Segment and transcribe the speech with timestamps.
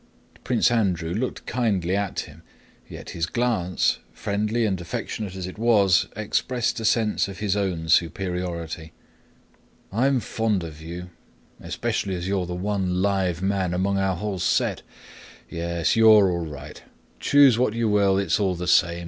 [0.43, 2.41] Prince Andrew looked kindly at him,
[2.89, 8.93] yet his glance—friendly and affectionate as it was—expressed a sense of his own superiority.
[9.91, 11.11] "I am fond of you,
[11.59, 14.81] especially as you are the one live man among our whole set.
[15.47, 16.81] Yes, you're all right!
[17.19, 18.99] Choose what you will; it's all the same.